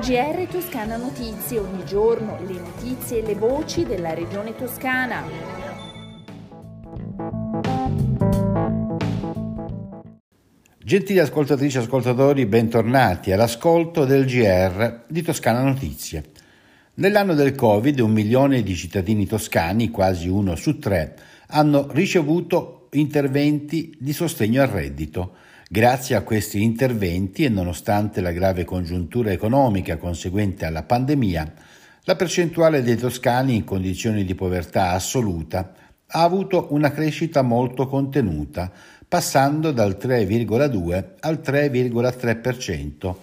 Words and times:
GR 0.00 0.46
Toscana 0.50 0.96
Notizie, 0.96 1.58
ogni 1.60 1.84
giorno 1.84 2.38
le 2.44 2.58
notizie 2.58 3.22
e 3.22 3.26
le 3.26 3.34
voci 3.34 3.84
della 3.84 4.12
regione 4.12 4.54
toscana. 4.56 5.22
Gentili 10.78 11.18
ascoltatrici 11.18 11.76
e 11.76 11.80
ascoltatori, 11.80 12.46
bentornati 12.46 13.32
all'ascolto 13.32 14.04
del 14.04 14.24
GR 14.24 15.04
di 15.08 15.22
Toscana 15.22 15.62
Notizie. 15.62 16.30
Nell'anno 16.94 17.34
del 17.34 17.54
Covid 17.54 17.98
un 18.00 18.12
milione 18.12 18.62
di 18.62 18.74
cittadini 18.74 19.26
toscani, 19.26 19.90
quasi 19.90 20.28
uno 20.28 20.56
su 20.56 20.78
tre, 20.78 21.14
hanno 21.48 21.88
ricevuto 21.90 22.88
interventi 22.92 23.96
di 23.98 24.12
sostegno 24.12 24.62
al 24.62 24.68
reddito. 24.68 25.34
Grazie 25.68 26.14
a 26.14 26.22
questi 26.22 26.62
interventi 26.62 27.42
e 27.42 27.48
nonostante 27.48 28.20
la 28.20 28.30
grave 28.30 28.64
congiuntura 28.64 29.32
economica 29.32 29.96
conseguente 29.96 30.64
alla 30.64 30.84
pandemia, 30.84 31.52
la 32.04 32.14
percentuale 32.14 32.82
dei 32.82 32.94
toscani 32.94 33.56
in 33.56 33.64
condizioni 33.64 34.24
di 34.24 34.36
povertà 34.36 34.92
assoluta 34.92 35.72
ha 36.06 36.22
avuto 36.22 36.68
una 36.70 36.92
crescita 36.92 37.42
molto 37.42 37.88
contenuta, 37.88 38.70
passando 39.08 39.72
dal 39.72 39.98
3,2 40.00 41.04
al 41.18 41.40
3,3%. 41.44 43.14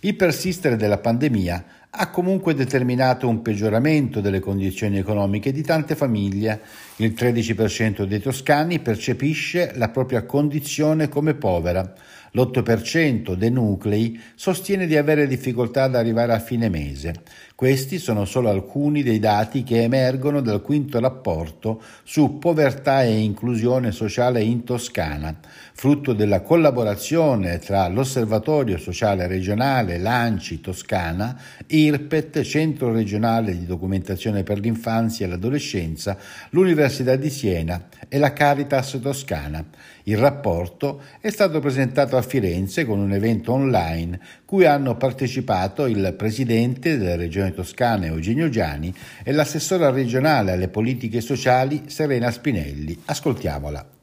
Il 0.00 0.16
persistere 0.16 0.76
della 0.76 0.96
pandemia 0.96 1.62
ha 1.92 2.08
comunque 2.10 2.54
determinato 2.54 3.26
un 3.26 3.42
peggioramento 3.42 4.20
delle 4.20 4.38
condizioni 4.38 4.98
economiche 4.98 5.50
di 5.50 5.62
tante 5.62 5.96
famiglie. 5.96 6.60
Il 6.96 7.14
13% 7.16 8.04
dei 8.04 8.20
toscani 8.20 8.78
percepisce 8.78 9.72
la 9.74 9.88
propria 9.88 10.24
condizione 10.24 11.08
come 11.08 11.34
povera. 11.34 11.92
L'8% 12.32 13.34
dei 13.34 13.50
nuclei 13.50 14.20
sostiene 14.36 14.86
di 14.86 14.96
avere 14.96 15.26
difficoltà 15.26 15.84
ad 15.84 15.96
arrivare 15.96 16.32
a 16.32 16.38
fine 16.38 16.68
mese. 16.68 17.22
Questi 17.60 17.98
sono 17.98 18.24
solo 18.24 18.48
alcuni 18.48 19.02
dei 19.02 19.18
dati 19.18 19.64
che 19.64 19.82
emergono 19.82 20.40
dal 20.40 20.62
quinto 20.62 20.98
rapporto 20.98 21.82
su 22.04 22.38
povertà 22.38 23.02
e 23.02 23.18
inclusione 23.18 23.92
sociale 23.92 24.40
in 24.42 24.64
Toscana, 24.64 25.38
frutto 25.74 26.14
della 26.14 26.40
collaborazione 26.40 27.58
tra 27.58 27.86
l'Osservatorio 27.88 28.78
Sociale 28.78 29.26
Regionale 29.26 29.98
Lanci 29.98 30.62
Toscana, 30.62 31.38
IRPET, 31.66 32.40
Centro 32.40 32.92
Regionale 32.92 33.52
di 33.52 33.66
Documentazione 33.66 34.42
per 34.42 34.58
l'Infanzia 34.58 35.26
e 35.26 35.28
l'Adolescenza, 35.28 36.16
l'Università 36.52 37.14
di 37.16 37.28
Siena 37.28 37.88
e 38.08 38.16
la 38.16 38.32
Caritas 38.32 38.98
Toscana. 39.02 39.62
Il 40.04 40.16
rapporto 40.16 41.02
è 41.20 41.28
stato 41.28 41.60
presentato 41.60 42.16
a 42.16 42.22
Firenze 42.22 42.86
con 42.86 43.00
un 43.00 43.12
evento 43.12 43.52
online 43.52 44.18
cui 44.50 44.66
hanno 44.66 44.96
partecipato 44.96 45.86
il 45.86 46.12
presidente 46.18 46.98
della 46.98 47.14
Regione 47.14 47.54
Toscana 47.54 48.06
Eugenio 48.06 48.48
Giani 48.48 48.92
e 49.22 49.30
l'assessora 49.30 49.90
regionale 49.90 50.50
alle 50.50 50.66
politiche 50.66 51.20
sociali 51.20 51.84
Serena 51.86 52.32
Spinelli. 52.32 53.00
Ascoltiamola. 53.04 53.99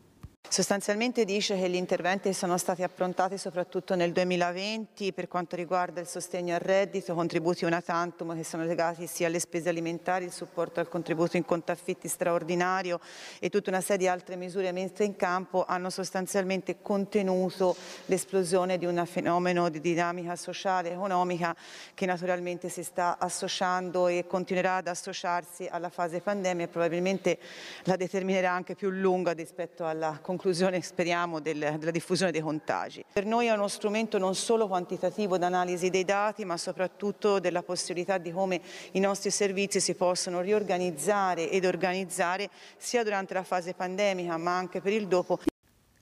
Sostanzialmente 0.50 1.26
dice 1.26 1.60
che 1.60 1.70
gli 1.70 1.76
interventi 1.76 2.32
sono 2.32 2.58
stati 2.58 2.82
approntati 2.82 3.38
soprattutto 3.38 3.96
nel 3.96 4.14
2020 4.14 5.12
per 5.12 5.28
quanto 5.28 5.58
riguarda 5.58 6.00
il 6.00 6.08
sostegno 6.08 6.54
al 6.54 6.62
reddito, 6.62 7.14
contributi 7.14 7.66
una 7.66 7.82
tantum 7.82 8.34
che 8.34 8.46
sono 8.46 8.64
legati 8.64 9.08
sia 9.08 9.28
alle 9.28 9.40
spese 9.40 9.68
alimentari, 9.68 10.24
il 10.24 10.32
supporto 10.32 10.80
al 10.80 10.88
contributo 10.88 11.36
in 11.36 11.44
conto 11.44 11.74
affitti 11.74 12.08
straordinario 12.08 13.02
e 13.40 13.50
tutta 13.50 13.70
una 13.72 13.82
serie 13.82 13.98
di 13.98 14.08
altre 14.08 14.38
misure 14.38 14.72
messe 14.72 15.04
in 15.04 15.18
campo 15.18 15.66
hanno 15.68 15.90
sostanzialmente 15.90 16.78
contenuto 16.82 17.76
l'esplosione 18.06 18.78
di 18.78 18.86
un 18.86 19.06
fenomeno 19.06 19.68
di 19.68 19.82
dinamica 19.82 20.38
sociale 20.38 20.90
e 20.90 20.94
economica 20.94 21.54
che 21.94 22.06
naturalmente 22.06 22.70
si 22.70 22.84
sta 22.84 23.18
associando 23.20 24.08
e 24.08 24.26
continuerà 24.26 24.78
ad 24.78 24.88
associarsi 24.88 25.68
alla 25.70 25.90
fase 25.90 26.22
pandemia 26.22 26.66
e 26.66 26.70
probabilmente 26.70 27.38
la 27.84 27.98
determinerà 27.98 28.52
anche 28.52 28.76
più 28.76 28.90
lunga 28.90 29.34
rispetto 29.34 29.86
alla 29.86 30.12
conclusione 30.12 30.36
conclusione, 30.38 30.82
speriamo, 30.82 31.40
del, 31.40 31.78
della 31.80 31.90
diffusione 31.90 32.32
dei 32.32 32.42
contagi. 32.42 33.04
Per 33.12 33.26
noi 33.26 33.48
è 33.48 33.52
uno 33.52 33.68
strumento 33.68 34.20
non 34.20 34.36
solo 34.36 34.68
quantitativo 34.68 35.40
d'analisi 35.40 35.90
dei 35.90 36.06
dati, 36.06 36.46
ma 36.46 36.58
soprattutto 36.58 37.40
della 37.40 37.64
possibilità 37.64 38.20
di 38.20 38.32
come 38.32 38.62
i 38.92 39.00
nostri 39.00 39.32
servizi 39.32 39.80
si 39.80 39.96
possono 39.96 40.42
riorganizzare 40.42 41.50
ed 41.50 41.66
organizzare 41.66 42.50
sia 42.78 43.04
durante 43.04 43.34
la 43.34 43.42
fase 43.42 43.74
pandemica, 43.74 44.38
ma 44.38 44.56
anche 44.56 44.80
per 44.80 44.94
il 44.94 45.08
dopo. 45.08 45.40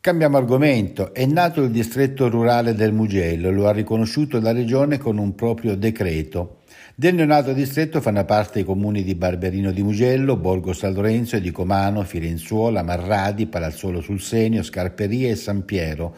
Cambiamo 0.01 0.35
argomento. 0.35 1.13
È 1.13 1.25
nato 1.25 1.62
il 1.62 1.72
distretto 1.72 2.28
rurale 2.28 2.75
del 2.75 2.91
Mugello, 2.91 3.52
lo 3.52 3.67
ha 3.67 3.72
riconosciuto 3.72 4.41
la 4.41 4.52
Regione 4.52 4.97
con 4.97 5.17
un 5.17 5.34
proprio 5.34 5.78
decreto. 5.78 6.57
Del 6.97 7.13
neonato 7.13 7.51
distretto 7.51 8.00
fanno 8.00 8.23
parte 8.23 8.59
i 8.59 8.63
comuni 8.63 9.03
di 9.03 9.16
Barberino 9.16 9.73
di 9.73 9.83
Mugello, 9.83 10.38
Borgo 10.38 10.72
San 10.72 10.94
Lorenzo, 10.94 11.35
Edicomano, 11.35 12.03
Firenzuola, 12.03 12.83
Marradi, 12.83 13.47
Palazzuolo 13.47 14.00
sul 14.00 14.22
Senio, 14.22 14.63
Scarperia 14.63 15.29
e 15.29 15.35
San 15.35 15.66
Piero, 15.66 16.16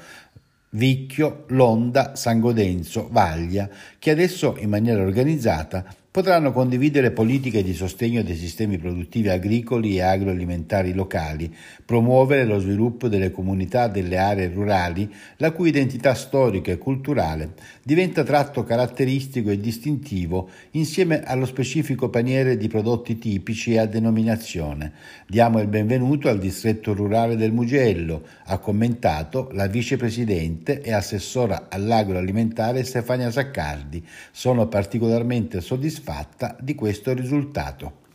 Vicchio, 0.69 1.45
Londa, 1.47 2.15
San 2.15 2.39
Godenzo, 2.39 3.07
Vaglia, 3.09 3.67
che 3.97 4.11
adesso 4.11 4.55
in 4.59 4.69
maniera 4.69 5.01
organizzata 5.01 5.83
potranno 6.17 6.51
condividere 6.51 7.11
politiche 7.11 7.61
di 7.61 7.75
sostegno 7.75 8.23
dei 8.23 8.35
sistemi 8.35 8.79
produttivi 8.79 9.29
agricoli 9.29 9.97
e 9.97 10.01
agroalimentari 10.01 10.95
locali, 10.95 11.55
promuovere 11.85 12.43
lo 12.43 12.57
sviluppo 12.57 13.07
delle 13.07 13.29
comunità 13.29 13.87
delle 13.87 14.17
aree 14.17 14.49
rurali, 14.51 15.13
la 15.35 15.51
cui 15.51 15.69
identità 15.69 16.15
storica 16.15 16.71
e 16.71 16.79
culturale 16.79 17.53
diventa 17.83 18.23
tratto 18.23 18.63
caratteristico 18.63 19.51
e 19.51 19.59
distintivo 19.59 20.49
insieme 20.71 21.21
allo 21.21 21.45
specifico 21.45 22.09
paniere 22.09 22.57
di 22.57 22.67
prodotti 22.67 23.19
tipici 23.19 23.73
e 23.73 23.77
a 23.77 23.85
denominazione. 23.85 24.93
Diamo 25.27 25.59
il 25.59 25.67
benvenuto 25.67 26.29
al 26.29 26.39
distretto 26.39 26.95
rurale 26.95 27.35
del 27.35 27.51
Mugello, 27.51 28.23
ha 28.45 28.57
commentato 28.57 29.49
la 29.51 29.67
vicepresidente 29.67 30.81
e 30.81 30.93
assessora 30.93 31.67
all'agroalimentare 31.69 32.83
Stefania 32.83 33.29
Zaccardi. 33.29 34.03
Sono 34.31 34.67
particolarmente 34.67 35.61
soddisfatto 35.61 36.05
soddisfatta 36.07 36.55
di 36.59 36.73
questo 36.73 37.13
risultato. 37.13 38.05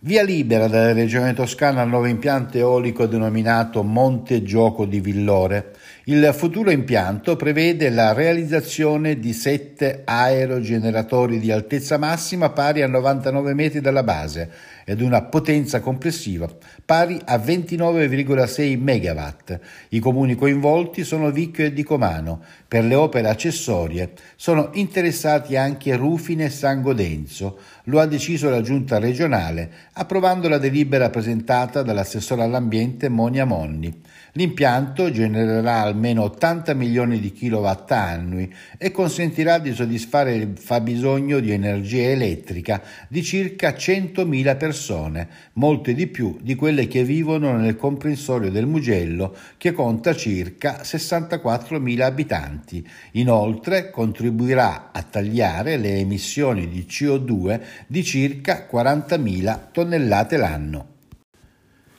Via 0.00 0.24
libera 0.24 0.66
dalla 0.66 0.92
Regione 0.92 1.32
Toscana 1.32 1.82
al 1.82 1.88
nuovo 1.88 2.06
impianto 2.06 2.58
eolico 2.58 3.06
denominato 3.06 3.84
Monte 3.84 4.42
Gioco 4.42 4.84
di 4.84 4.98
Villore. 4.98 5.76
Il 6.06 6.34
futuro 6.36 6.72
impianto 6.72 7.36
prevede 7.36 7.88
la 7.88 8.12
realizzazione 8.12 9.20
di 9.20 9.32
sette 9.32 10.02
aerogeneratori 10.04 11.38
di 11.38 11.52
altezza 11.52 11.96
massima 11.96 12.50
pari 12.50 12.82
a 12.82 12.88
99 12.88 13.54
metri 13.54 13.80
dalla 13.80 14.02
base 14.02 14.50
ed 14.84 15.00
una 15.00 15.22
potenza 15.22 15.78
complessiva 15.78 16.48
pari 16.84 17.20
a 17.24 17.36
29,6 17.36 18.78
MW. 18.78 19.58
I 19.90 20.00
comuni 20.00 20.34
coinvolti 20.34 21.04
sono 21.04 21.30
Vicchio 21.30 21.66
e 21.66 21.72
Dicomano. 21.72 22.42
Per 22.66 22.82
le 22.82 22.96
opere 22.96 23.28
accessorie 23.28 24.10
sono 24.34 24.70
interessati 24.72 25.56
anche 25.56 25.94
Rufine 25.94 26.46
e 26.46 26.50
San 26.50 26.82
Godenzo. 26.82 27.60
Lo 27.84 28.00
ha 28.00 28.06
deciso 28.06 28.50
la 28.50 28.60
giunta 28.60 28.98
regionale 28.98 29.70
approvando 29.92 30.48
la 30.48 30.58
delibera 30.58 31.10
presentata 31.10 31.82
dall'assessore 31.82 32.42
all'ambiente 32.42 33.08
Monia 33.08 33.44
Monni. 33.44 34.00
L'impianto 34.32 35.10
genererà 35.10 35.91
almeno 35.92 36.24
80 36.24 36.74
milioni 36.74 37.20
di 37.20 37.32
kilowatt 37.32 37.92
annui 37.92 38.52
e 38.76 38.90
consentirà 38.90 39.58
di 39.58 39.72
soddisfare 39.72 40.34
il 40.34 40.52
fabbisogno 40.56 41.38
di 41.38 41.52
energia 41.52 42.10
elettrica 42.10 42.82
di 43.08 43.22
circa 43.22 43.70
100.000 43.70 44.56
persone, 44.56 45.28
molte 45.54 45.94
di 45.94 46.06
più 46.08 46.38
di 46.40 46.54
quelle 46.54 46.88
che 46.88 47.04
vivono 47.04 47.56
nel 47.56 47.76
comprensorio 47.76 48.50
del 48.50 48.66
Mugello 48.66 49.36
che 49.56 49.72
conta 49.72 50.14
circa 50.14 50.80
64.000 50.82 52.00
abitanti. 52.00 52.86
Inoltre 53.12 53.90
contribuirà 53.90 54.90
a 54.92 55.02
tagliare 55.02 55.76
le 55.76 55.96
emissioni 55.96 56.68
di 56.68 56.86
CO2 56.88 57.60
di 57.86 58.02
circa 58.02 58.66
40.000 58.70 59.70
tonnellate 59.72 60.36
l'anno. 60.36 60.91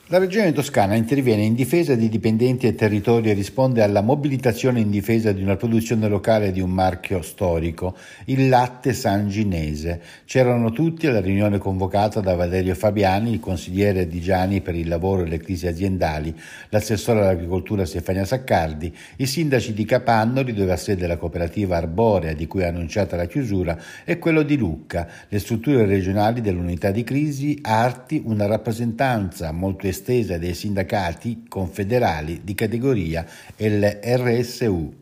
La 0.07 0.17
Regione 0.17 0.51
Toscana 0.51 0.95
interviene 0.95 1.43
in 1.43 1.55
difesa 1.55 1.95
di 1.95 2.09
dipendenti 2.09 2.67
e 2.67 2.75
territori 2.75 3.29
e 3.29 3.33
risponde 3.33 3.81
alla 3.81 4.01
mobilitazione 4.01 4.81
in 4.81 4.89
difesa 4.89 5.31
di 5.31 5.41
una 5.41 5.55
produzione 5.55 6.09
locale 6.09 6.51
di 6.51 6.59
un 6.59 6.71
marchio 6.71 7.21
storico, 7.21 7.95
il 8.25 8.49
latte 8.49 8.91
sanginese. 8.91 10.01
C'erano 10.25 10.73
tutti 10.73 11.07
alla 11.07 11.21
riunione 11.21 11.57
convocata 11.57 12.19
da 12.19 12.35
Valerio 12.35 12.75
Fabiani, 12.75 13.31
il 13.31 13.39
consigliere 13.39 14.05
di 14.05 14.19
Gianni 14.19 14.59
per 14.59 14.75
il 14.75 14.89
lavoro 14.89 15.23
e 15.23 15.29
le 15.29 15.37
crisi 15.37 15.67
aziendali, 15.67 16.35
l'assessore 16.67 17.21
all'agricoltura 17.21 17.85
Stefania 17.85 18.25
Saccardi, 18.25 18.93
i 19.15 19.25
sindaci 19.25 19.71
di 19.71 19.85
Capannori, 19.85 20.51
dove 20.51 20.73
ha 20.73 20.77
sede 20.77 21.07
la 21.07 21.15
cooperativa 21.15 21.77
Arborea, 21.77 22.33
di 22.33 22.45
cui 22.45 22.65
ha 22.65 22.67
annunciata 22.67 23.15
la 23.15 23.25
chiusura, 23.25 23.79
e 24.03 24.19
quello 24.19 24.43
di 24.43 24.57
Lucca, 24.57 25.07
le 25.29 25.39
strutture 25.39 25.85
regionali 25.85 26.41
dell'unità 26.41 26.91
di 26.91 27.05
crisi, 27.05 27.57
Arti, 27.61 28.21
una 28.25 28.47
rappresentanza 28.47 29.53
molto 29.53 29.91
estesa 29.93 30.37
dei 30.37 30.53
sindacati 30.53 31.45
confederali 31.47 32.41
di 32.43 32.53
categoria 32.55 33.25
e 33.55 33.67
il 33.67 33.99
RSU. 34.03 35.01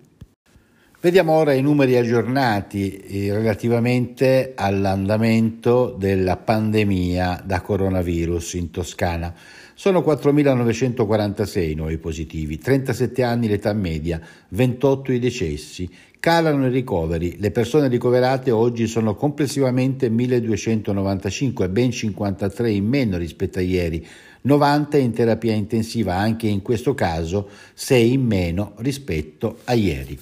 Vediamo 1.04 1.34
ora 1.34 1.54
i 1.54 1.64
numeri 1.64 1.98
aggiornati 1.98 2.96
eh, 2.98 3.34
relativamente 3.34 4.52
all'andamento 4.56 5.96
della 5.98 6.38
pandemia 6.38 7.42
da 7.44 7.60
coronavirus 7.60 8.54
in 8.54 8.70
Toscana. 8.70 9.34
Sono 9.74 10.02
4.946 10.02 11.76
nuovi 11.76 11.98
positivi, 11.98 12.60
37 12.60 13.24
anni 13.24 13.48
l'età 13.48 13.74
media, 13.74 14.22
28 14.50 15.12
i 15.12 15.18
decessi. 15.18 15.90
Calano 16.20 16.68
i 16.68 16.70
ricoveri, 16.70 17.38
le 17.40 17.50
persone 17.50 17.88
ricoverate 17.88 18.52
oggi 18.52 18.86
sono 18.86 19.16
complessivamente 19.16 20.08
1.295, 20.08 21.72
ben 21.72 21.90
53 21.90 22.70
in 22.70 22.86
meno 22.86 23.18
rispetto 23.18 23.58
a 23.58 23.64
ieri, 23.64 24.06
90 24.42 24.98
in 24.98 25.14
terapia 25.14 25.54
intensiva, 25.54 26.16
anche 26.16 26.48
in 26.48 26.62
questo 26.62 26.94
caso 26.94 27.50
6 27.74 28.14
in 28.14 28.26
meno 28.26 28.74
rispetto 28.78 29.60
a 29.66 29.74
ieri. 29.74 30.18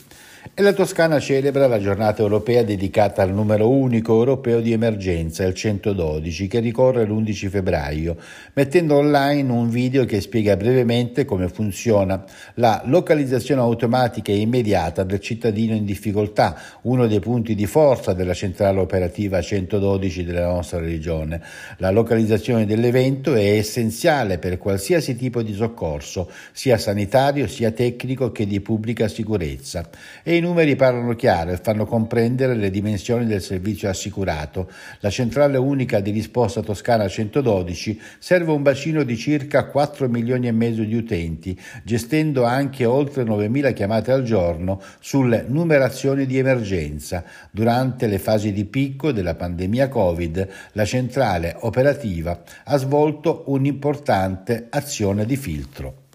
E 0.59 0.61
la 0.61 0.73
Toscana 0.73 1.21
celebra 1.21 1.67
la 1.67 1.79
giornata 1.79 2.21
europea 2.21 2.63
dedicata 2.63 3.21
al 3.21 3.31
numero 3.31 3.69
unico 3.69 4.11
europeo 4.15 4.59
di 4.59 4.73
emergenza, 4.73 5.45
il 5.45 5.53
112, 5.53 6.47
che 6.47 6.59
ricorre 6.59 7.05
l'11 7.05 7.47
febbraio, 7.47 8.17
mettendo 8.55 8.95
online 8.95 9.49
un 9.49 9.69
video 9.69 10.03
che 10.03 10.19
spiega 10.19 10.57
brevemente 10.57 11.23
come 11.23 11.47
funziona 11.47 12.25
la 12.55 12.81
localizzazione 12.83 13.61
automatica 13.61 14.33
e 14.33 14.39
immediata 14.39 15.03
del 15.03 15.21
cittadino 15.21 15.73
in 15.75 15.85
difficoltà, 15.85 16.59
uno 16.81 17.07
dei 17.07 17.21
punti 17.21 17.55
di 17.55 17.65
forza 17.65 18.11
della 18.11 18.33
centrale 18.33 18.81
operativa 18.81 19.41
112 19.41 20.25
della 20.25 20.47
nostra 20.47 20.79
regione. 20.79 21.41
La 21.77 21.89
localizzazione 21.89 22.65
dell'evento 22.65 23.33
è 23.33 23.45
essenziale 23.45 24.39
per 24.39 24.57
qualsiasi 24.57 25.15
tipo 25.15 25.41
di 25.41 25.53
soccorso, 25.53 26.29
sia 26.51 26.77
sanitario, 26.77 27.47
sia 27.47 27.71
tecnico 27.71 28.33
che 28.33 28.45
di 28.45 28.59
pubblica 28.59 29.07
sicurezza. 29.07 29.87
E 30.21 30.35
in 30.35 30.47
numeri 30.49 30.75
parlano 30.75 31.13
chiaro 31.13 31.51
e 31.51 31.57
fanno 31.57 31.85
comprendere 31.85 32.55
le 32.55 32.71
dimensioni 32.71 33.27
del 33.27 33.41
servizio 33.41 33.87
assicurato. 33.87 34.69
La 35.01 35.11
centrale 35.11 35.57
unica 35.57 35.99
di 35.99 36.09
risposta 36.09 36.61
toscana 36.61 37.07
112 37.07 38.01
serve 38.17 38.51
un 38.51 38.63
bacino 38.63 39.03
di 39.03 39.15
circa 39.15 39.65
4 39.67 40.09
milioni 40.09 40.47
e 40.47 40.51
mezzo 40.51 40.81
di 40.81 40.95
utenti, 40.95 41.57
gestendo 41.83 42.45
anche 42.45 42.85
oltre 42.85 43.23
9.000 43.23 43.73
chiamate 43.73 44.11
al 44.11 44.23
giorno 44.23 44.81
sulle 44.99 45.45
numerazioni 45.47 46.25
di 46.25 46.39
emergenza. 46.39 47.23
Durante 47.51 48.07
le 48.07 48.17
fasi 48.17 48.51
di 48.51 48.65
picco 48.65 49.11
della 49.11 49.35
pandemia 49.35 49.87
Covid, 49.87 50.47
la 50.71 50.85
centrale 50.85 51.55
operativa 51.59 52.41
ha 52.63 52.77
svolto 52.77 53.43
un'importante 53.47 54.65
azione 54.69 55.25
di 55.25 55.37
filtro. 55.37 56.07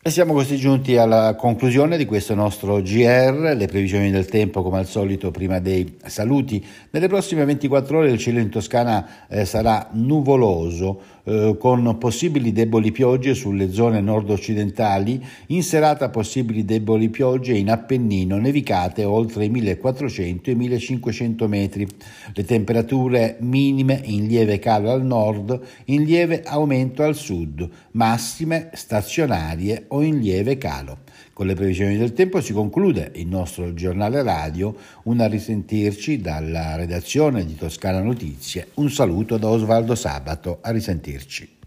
E 0.00 0.10
siamo 0.10 0.32
così 0.32 0.56
giunti 0.56 0.96
alla 0.96 1.34
conclusione 1.34 1.96
di 1.96 2.04
questo 2.04 2.32
nostro 2.36 2.80
GR, 2.80 3.52
le 3.56 3.66
previsioni 3.66 4.12
del 4.12 4.26
tempo 4.26 4.62
come 4.62 4.78
al 4.78 4.86
solito 4.86 5.32
prima 5.32 5.58
dei 5.58 5.96
saluti. 6.06 6.64
Nelle 6.90 7.08
prossime 7.08 7.44
24 7.44 7.98
ore 7.98 8.12
il 8.12 8.18
cielo 8.18 8.38
in 8.38 8.48
Toscana 8.48 9.26
eh, 9.28 9.44
sarà 9.44 9.88
nuvoloso 9.90 11.00
eh, 11.28 11.56
con 11.58 11.98
possibili 11.98 12.52
deboli 12.52 12.90
piogge 12.90 13.34
sulle 13.34 13.70
zone 13.70 14.00
nord-occidentali, 14.00 15.22
in 15.48 15.62
serata 15.62 16.08
possibili 16.08 16.64
deboli 16.64 17.10
piogge 17.10 17.52
in 17.52 17.68
Appennino, 17.70 18.38
nevicate 18.38 19.04
oltre 19.04 19.44
i 19.44 19.50
1400 19.50 20.50
e 20.50 20.54
1500 20.54 21.46
metri. 21.46 21.86
Le 22.32 22.44
temperature 22.44 23.36
minime 23.40 24.00
in 24.04 24.26
lieve 24.26 24.58
calo 24.58 24.90
al 24.90 25.04
nord, 25.04 25.60
in 25.86 26.04
lieve 26.04 26.42
aumento 26.44 27.02
al 27.02 27.14
sud, 27.14 27.68
massime 27.90 28.70
stazionarie 28.72 29.84
o 29.88 30.02
in 30.02 30.20
lieve 30.20 30.56
calo. 30.56 31.00
Con 31.38 31.46
le 31.46 31.54
previsioni 31.54 31.96
del 31.96 32.14
tempo 32.14 32.40
si 32.40 32.52
conclude 32.52 33.12
il 33.14 33.28
nostro 33.28 33.72
giornale 33.72 34.24
radio, 34.24 34.74
un 35.04 35.20
a 35.20 35.28
risentirci 35.28 36.20
dalla 36.20 36.74
redazione 36.74 37.46
di 37.46 37.54
Toscana 37.54 38.02
Notizie. 38.02 38.70
Un 38.74 38.90
saluto 38.90 39.38
da 39.38 39.46
Osvaldo 39.46 39.94
Sabato, 39.94 40.58
a 40.60 40.72
risentirci. 40.72 41.58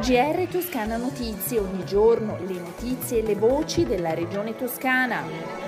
GR 0.00 0.46
Toscana 0.50 0.96
Notizie, 0.96 1.58
ogni 1.58 1.84
giorno 1.84 2.38
le 2.46 2.58
notizie 2.58 3.18
e 3.18 3.22
le 3.22 3.34
voci 3.34 3.84
della 3.84 4.14
regione 4.14 4.56
toscana. 4.56 5.67